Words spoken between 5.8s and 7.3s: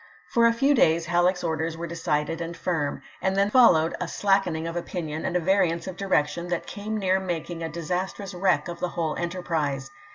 of direction that came near